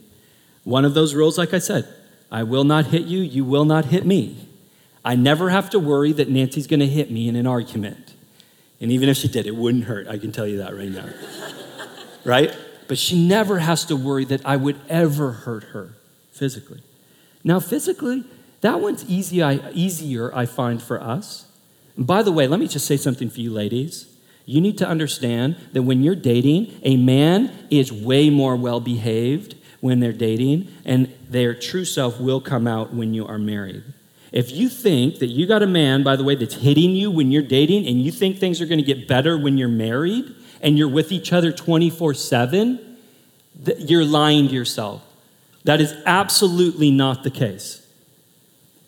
[0.64, 1.86] One of those rules, like I said,
[2.30, 4.48] I will not hit you, you will not hit me.
[5.04, 8.14] I never have to worry that Nancy's to hit me in an argument.
[8.80, 10.08] And even if she did, it wouldn't hurt.
[10.08, 11.08] I can tell you that right now.
[12.24, 12.54] right?
[12.88, 15.94] But she never has to worry that I would ever hurt her
[16.32, 16.82] physically.
[17.44, 18.24] Now, physically,
[18.60, 19.42] that one's easy,
[19.72, 21.46] easier, I find, for us.
[21.96, 24.06] And by the way, let me just say something for you ladies.
[24.44, 29.56] You need to understand that when you're dating, a man is way more well behaved
[29.80, 33.82] when they're dating, and their true self will come out when you are married.
[34.32, 37.30] If you think that you got a man, by the way, that's hitting you when
[37.30, 40.78] you're dating, and you think things are going to get better when you're married and
[40.78, 42.96] you're with each other 24 7,
[43.78, 45.02] you're lying to yourself.
[45.64, 47.85] That is absolutely not the case.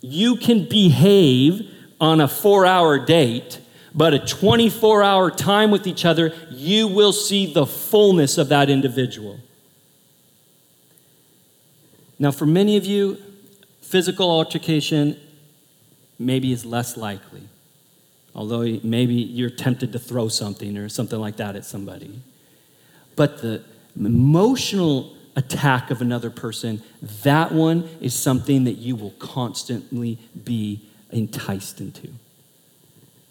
[0.01, 1.69] You can behave
[2.01, 3.61] on a four hour date,
[3.95, 8.71] but a 24 hour time with each other, you will see the fullness of that
[8.71, 9.41] individual.
[12.19, 13.19] Now, for many of you,
[13.81, 15.19] physical altercation
[16.19, 17.43] maybe is less likely,
[18.35, 22.21] although maybe you're tempted to throw something or something like that at somebody.
[23.15, 23.63] But the
[23.97, 26.83] emotional attack of another person,
[27.23, 32.09] that one is something that you will constantly be enticed into.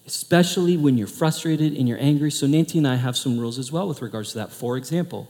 [0.06, 2.30] Especially when you're frustrated and you're angry.
[2.30, 4.50] So, Nancy and I have some rules as well with regards to that.
[4.50, 5.28] For example,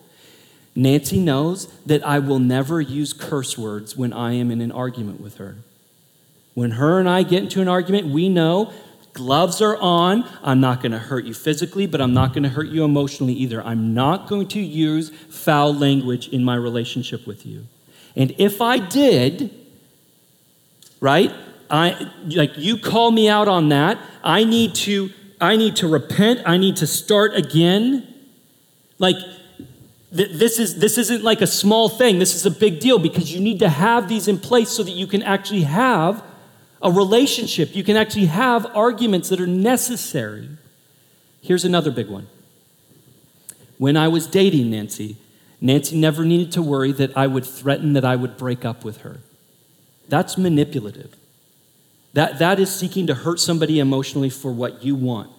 [0.76, 5.20] Nancy knows that I will never use curse words when I am in an argument
[5.20, 5.56] with her.
[6.54, 8.72] When her and I get into an argument, we know
[9.18, 10.24] gloves are on.
[10.44, 13.34] I'm not going to hurt you physically, but I'm not going to hurt you emotionally
[13.34, 13.60] either.
[13.62, 17.66] I'm not going to use foul language in my relationship with you.
[18.14, 19.50] And if I did,
[21.00, 21.32] right?
[21.68, 23.98] I like you call me out on that.
[24.22, 26.40] I need to I need to repent.
[26.46, 28.06] I need to start again.
[28.98, 29.16] Like
[30.10, 33.40] this, is, this isn't like a small thing, this is a big deal because you
[33.40, 36.22] need to have these in place so that you can actually have
[36.82, 37.74] a relationship.
[37.74, 40.48] You can actually have arguments that are necessary.
[41.40, 42.28] Here's another big one.
[43.78, 45.16] When I was dating Nancy,
[45.60, 48.98] Nancy never needed to worry that I would threaten that I would break up with
[48.98, 49.20] her.
[50.08, 51.14] That's manipulative.
[52.14, 55.30] That, that is seeking to hurt somebody emotionally for what you want.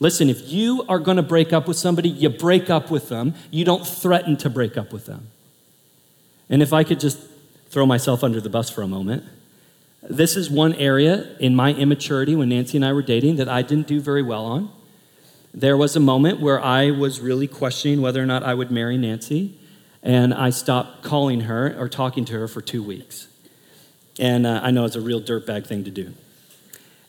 [0.00, 3.34] Listen, if you are going to break up with somebody, you break up with them.
[3.50, 5.28] You don't threaten to break up with them.
[6.50, 7.18] And if I could just
[7.68, 9.24] throw myself under the bus for a moment,
[10.08, 13.62] this is one area in my immaturity when Nancy and I were dating that I
[13.62, 14.70] didn't do very well on.
[15.52, 18.98] There was a moment where I was really questioning whether or not I would marry
[18.98, 19.58] Nancy,
[20.02, 23.28] and I stopped calling her or talking to her for two weeks.
[24.18, 26.12] And uh, I know it's a real dirtbag thing to do.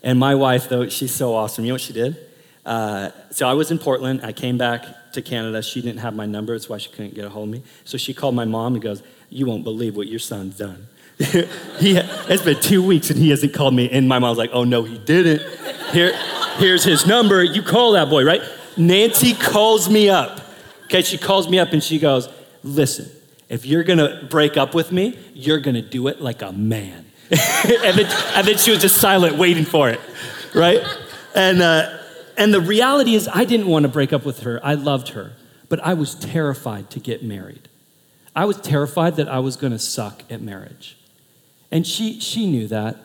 [0.01, 1.65] And my wife, though, she's so awesome.
[1.65, 2.17] You know what she did?
[2.65, 4.21] Uh, so I was in Portland.
[4.23, 5.61] I came back to Canada.
[5.61, 6.53] She didn't have my number.
[6.53, 7.63] That's why she couldn't get a hold of me.
[7.83, 10.87] So she called my mom and goes, You won't believe what your son's done.
[11.79, 13.89] he, it's been two weeks and he hasn't called me.
[13.89, 15.41] And my mom's like, Oh, no, he didn't.
[15.91, 16.13] Here,
[16.57, 17.41] here's his number.
[17.41, 18.41] You call that boy, right?
[18.75, 20.41] Nancy calls me up.
[20.85, 22.27] Okay, she calls me up and she goes,
[22.63, 23.09] Listen,
[23.47, 27.05] if you're gonna break up with me, you're gonna do it like a man.
[27.31, 29.99] and, then, and, then, she was just silent, waiting for it,
[30.53, 30.79] right?
[31.33, 31.97] And, uh,
[32.37, 34.59] and the reality is, I didn't want to break up with her.
[34.63, 35.33] I loved her,
[35.67, 37.67] but I was terrified to get married.
[38.35, 40.97] I was terrified that I was to suck at marriage.
[41.71, 42.97] And she, she knew that.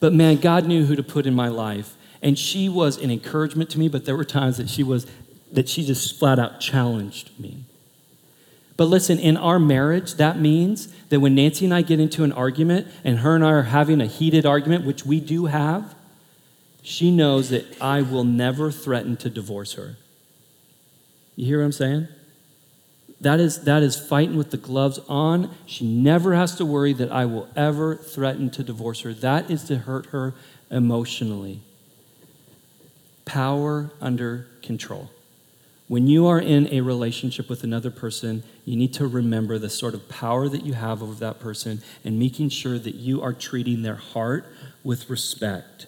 [0.00, 1.96] But man, God knew who to put in my life.
[2.22, 5.06] And she was an encouragement to me, but there were times that she was,
[5.52, 7.64] that she just flat out challenged me.
[8.76, 12.32] But listen, in our marriage, that means that when Nancy and I get into an
[12.32, 15.96] argument and her and I are having a heated argument, which we do have,
[16.82, 19.96] she knows that I will never threaten to divorce her.
[21.34, 22.08] You hear what I'm saying?
[23.20, 25.54] That is, that is fighting with the gloves on.
[25.66, 29.12] She never has to worry that I will ever threaten to divorce her.
[29.12, 30.34] That is to hurt her
[30.70, 31.60] emotionally.
[33.24, 35.10] Power under control.
[35.88, 39.94] When you are in a relationship with another person, you need to remember the sort
[39.94, 43.82] of power that you have over that person and making sure that you are treating
[43.82, 44.46] their heart
[44.84, 45.86] with respect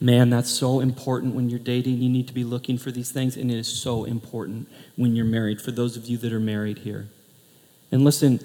[0.00, 1.98] Man, that's so important when you're dating.
[1.98, 5.24] You need to be looking for these things, and it is so important when you're
[5.24, 7.08] married, for those of you that are married here.
[7.90, 8.38] And listen,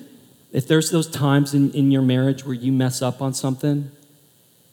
[0.52, 3.92] if there's those times in, in your marriage where you mess up on something,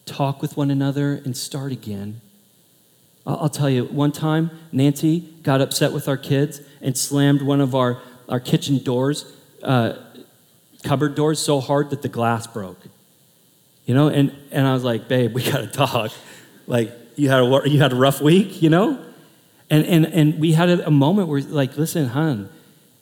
[0.06, 2.20] talk with one another and start again.
[3.26, 7.60] I'll, I'll tell you, one time, Nancy got upset with our kids and slammed one
[7.60, 9.30] of our, our kitchen doors,
[9.62, 9.94] uh,
[10.82, 12.80] cupboard doors, so hard that the glass broke.
[13.84, 16.12] You know, and, and I was like, babe, we got to talk.
[16.70, 19.04] Like, you had a, you had a rough week, you know?
[19.70, 22.48] And, and, and we had a, moment where, like, listen, hon,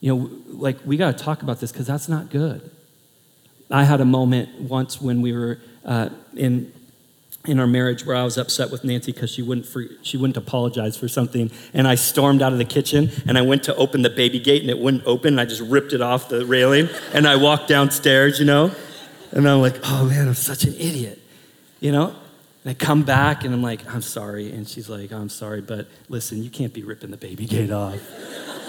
[0.01, 2.71] you know, like, we got to talk about this because that's not good.
[3.71, 6.73] I had a moment once when we were uh, in,
[7.45, 9.67] in our marriage where I was upset with Nancy because she wouldn't,
[10.01, 11.51] she wouldn't apologize for something.
[11.75, 14.63] And I stormed out of the kitchen and I went to open the baby gate
[14.63, 15.35] and it wouldn't open.
[15.35, 18.71] And I just ripped it off the railing and I walked downstairs, you know?
[19.31, 21.19] And I'm like, oh man, I'm such an idiot,
[21.81, 22.17] you know?
[22.69, 24.53] And I come back and I'm like, I'm sorry.
[24.53, 27.99] And she's like, I'm sorry, but listen, you can't be ripping the baby gate off,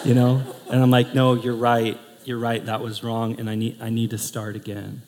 [0.06, 0.42] you know?
[0.70, 2.00] And I'm like, no, you're right.
[2.24, 2.66] You're right.
[2.66, 3.38] That was wrong.
[3.42, 5.02] And I need, I need to start again.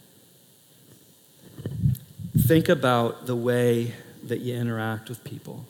[2.37, 5.65] Think about the way that you interact with people.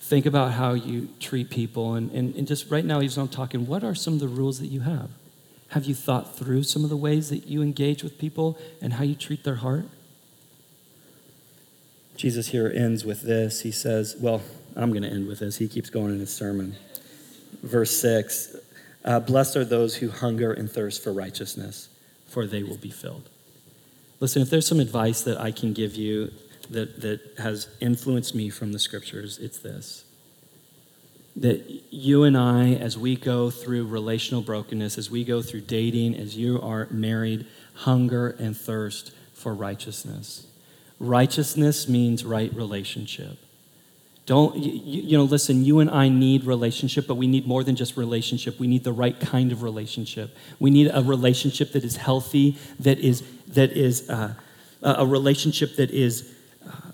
[0.00, 1.94] Think about how you treat people.
[1.94, 4.60] And, and, and just right now, even I'm talking, what are some of the rules
[4.60, 5.08] that you have?
[5.68, 9.04] Have you thought through some of the ways that you engage with people and how
[9.04, 9.86] you treat their heart?
[12.18, 13.60] Jesus here ends with this.
[13.60, 14.42] He says, Well,
[14.74, 15.56] I'm going to end with this.
[15.56, 16.74] He keeps going in his sermon.
[17.62, 18.56] Verse 6
[19.04, 21.88] uh, Blessed are those who hunger and thirst for righteousness,
[22.26, 23.30] for they will be filled.
[24.18, 26.32] Listen, if there's some advice that I can give you
[26.70, 30.04] that, that has influenced me from the scriptures, it's this
[31.36, 36.16] that you and I, as we go through relational brokenness, as we go through dating,
[36.16, 40.47] as you are married, hunger and thirst for righteousness.
[41.00, 43.38] Righteousness means right relationship.
[44.26, 44.72] Don't, you,
[45.02, 48.60] you, know, listen, you and I need relationship, but we need more than just relationship.
[48.60, 50.36] We need the right kind of relationship.
[50.58, 54.34] We need a relationship that is healthy, that is, that is uh,
[54.82, 56.30] a relationship that is
[56.66, 56.90] uh,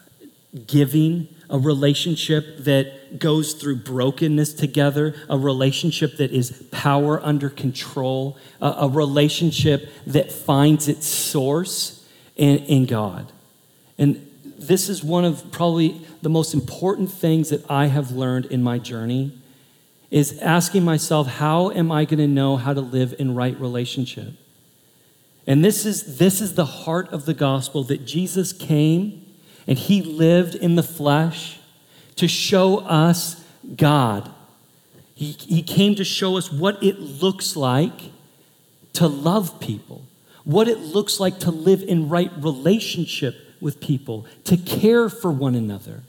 [0.66, 8.38] giving, a relationship that goes through brokenness together, a relationship that is power under control,
[8.61, 13.32] a, a relationship that finds its source in, in God.
[13.99, 18.62] And this is one of probably the most important things that I have learned in
[18.62, 19.38] my journey
[20.11, 24.34] is asking myself, how am I going to know how to live in right relationship?
[25.47, 29.26] And this is, this is the heart of the gospel that Jesus came
[29.66, 31.59] and he lived in the flesh
[32.16, 33.45] to show us
[33.76, 34.30] God.
[35.14, 38.12] He, he came to show us what it looks like
[38.95, 40.05] to love people,
[40.45, 45.57] what it looks like to live in right relationship with people, to care for one
[45.57, 46.03] another.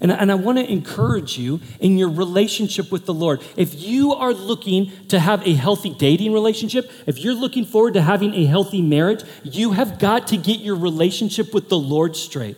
[0.00, 3.42] And, and I want to encourage you in your relationship with the Lord.
[3.56, 8.02] If you are looking to have a healthy dating relationship, if you're looking forward to
[8.02, 12.56] having a healthy marriage, you have got to get your relationship with the Lord straight.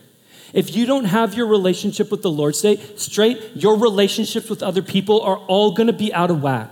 [0.52, 5.20] If you don't have your relationship with the Lord straight, your relationships with other people
[5.22, 6.70] are all going to be out of whack.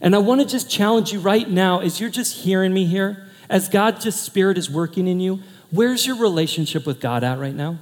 [0.00, 3.28] And I want to just challenge you right now as you're just hearing me here,
[3.50, 5.40] as God's just spirit is working in you,
[5.72, 7.78] where's your relationship with God at right now?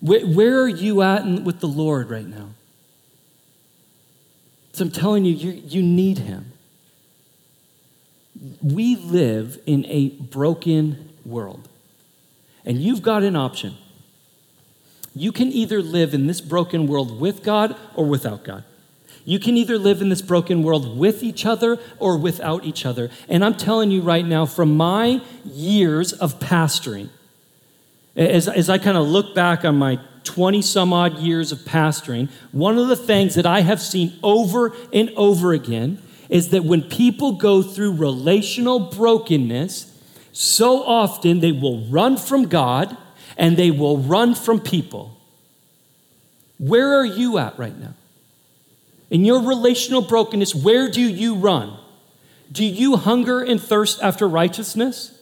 [0.00, 2.50] Where, where are you at in, with the Lord right now?
[4.72, 6.52] So I'm telling you, you, you need Him.
[8.62, 11.68] We live in a broken world.
[12.64, 13.76] And you've got an option.
[15.14, 18.64] You can either live in this broken world with God or without God.
[19.24, 23.10] You can either live in this broken world with each other or without each other.
[23.28, 27.08] And I'm telling you right now, from my years of pastoring,
[28.16, 32.30] as, as I kind of look back on my 20 some odd years of pastoring,
[32.52, 36.82] one of the things that I have seen over and over again is that when
[36.82, 39.90] people go through relational brokenness,
[40.32, 42.96] so often they will run from God
[43.36, 45.16] and they will run from people.
[46.58, 47.94] Where are you at right now?
[49.14, 51.78] In your relational brokenness, where do you run?
[52.50, 55.16] Do you hunger and thirst after righteousness?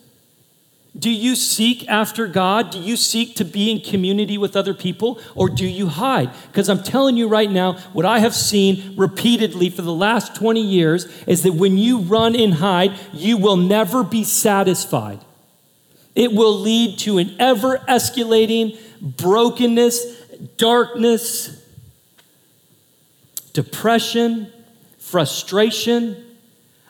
[0.99, 2.71] Do you seek after God?
[2.71, 5.21] Do you seek to be in community with other people?
[5.35, 6.31] Or do you hide?
[6.47, 10.63] Because I'm telling you right now, what I have seen repeatedly for the last 20
[10.63, 15.23] years is that when you run and hide, you will never be satisfied.
[16.15, 20.19] It will lead to an ever escalating brokenness,
[20.57, 21.62] darkness,
[23.53, 24.53] depression,
[24.99, 26.25] frustration.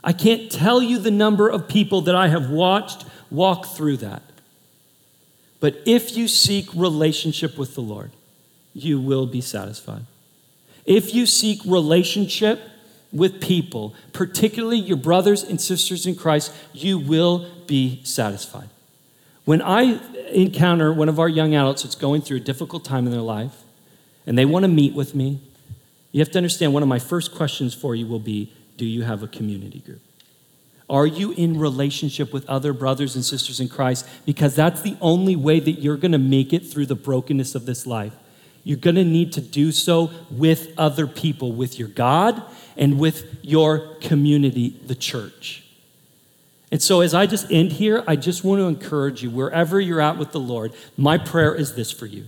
[0.05, 4.23] I can't tell you the number of people that I have watched walk through that.
[5.61, 8.11] But if you seek relationship with the Lord,
[8.75, 10.03] you will be satisfied.
[10.85, 12.61] If you seek relationship
[13.13, 18.71] with people, particularly your brothers and sisters in Christ, you will be satisfied.
[19.45, 20.01] When I
[20.31, 23.63] encounter one of our young adults that's going through a difficult time in their life
[24.27, 25.41] and they want to meet with me,
[26.13, 29.03] you have to understand one of my first questions for you will be Do you
[29.03, 30.01] have a community group?
[30.89, 34.07] Are you in relationship with other brothers and sisters in Christ?
[34.27, 37.65] Because that's the only way that you're going to make it through the brokenness of
[37.65, 38.13] this life.
[38.63, 42.43] You're going to need to do so with other people, with your God
[42.77, 45.65] and with your community, the church.
[46.71, 50.01] And so, as I just end here, I just want to encourage you, wherever you're
[50.01, 52.27] at with the Lord, my prayer is this for you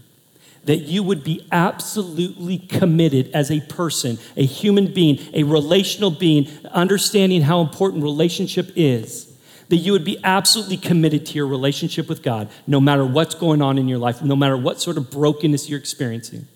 [0.64, 6.48] that you would be absolutely committed as a person, a human being, a relational being,
[6.70, 9.30] understanding how important relationship is.
[9.68, 13.62] That you would be absolutely committed to your relationship with God, no matter what's going
[13.62, 16.46] on in your life, no matter what sort of brokenness you're experiencing.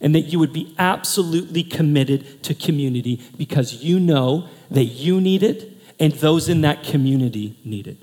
[0.00, 5.42] And that you would be absolutely committed to community because you know that you need
[5.42, 7.98] it and those in that community need it.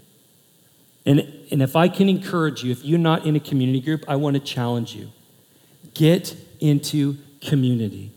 [1.06, 1.20] And,
[1.51, 4.36] and if I can encourage you, if you're not in a community group, I want
[4.36, 5.12] to challenge you.
[5.93, 8.12] Get into community.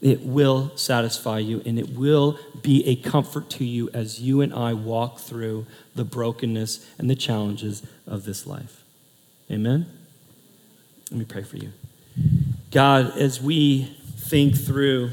[0.00, 4.52] It will satisfy you and it will be a comfort to you as you and
[4.52, 8.82] I walk through the brokenness and the challenges of this life.
[9.50, 9.86] Amen?
[11.10, 11.72] Let me pray for you.
[12.70, 15.10] God, as we think through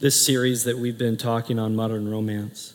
[0.00, 2.74] this series that we've been talking on modern romance,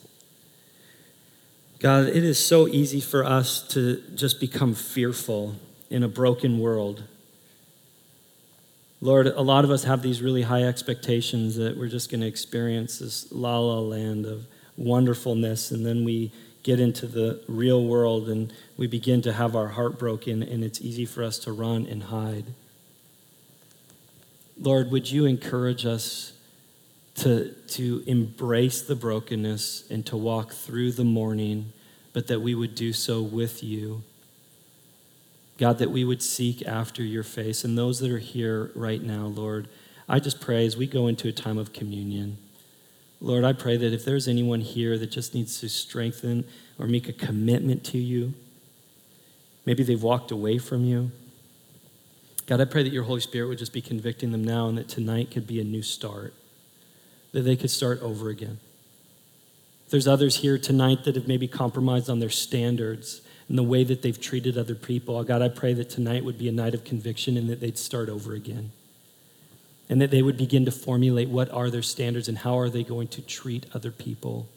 [1.80, 5.56] God, it is so easy for us to just become fearful
[5.90, 7.04] in a broken world.
[9.00, 12.26] Lord, a lot of us have these really high expectations that we're just going to
[12.26, 14.46] experience this la la land of
[14.76, 19.68] wonderfulness, and then we get into the real world and we begin to have our
[19.68, 22.46] heart broken, and it's easy for us to run and hide.
[24.58, 26.32] Lord, would you encourage us
[27.16, 31.72] to, to embrace the brokenness and to walk through the mourning,
[32.12, 34.02] but that we would do so with you?
[35.56, 37.64] God, that we would seek after your face.
[37.64, 39.68] And those that are here right now, Lord,
[40.08, 42.38] I just pray as we go into a time of communion,
[43.20, 46.44] Lord, I pray that if there's anyone here that just needs to strengthen
[46.78, 48.34] or make a commitment to you,
[49.64, 51.10] maybe they've walked away from you.
[52.46, 54.88] God, I pray that your Holy Spirit would just be convicting them now and that
[54.88, 56.34] tonight could be a new start,
[57.34, 58.58] that they could start over again.
[59.90, 64.02] There's others here tonight that have maybe compromised on their standards and the way that
[64.02, 67.36] they've treated other people, God, I pray that tonight would be a night of conviction
[67.36, 68.70] and that they'd start over again
[69.88, 72.82] and that they would begin to formulate what are their standards and how are they
[72.84, 74.48] going to treat other people.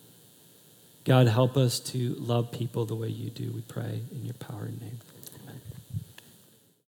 [1.04, 4.66] God, help us to love people the way you do, we pray in your power
[4.66, 5.00] and name.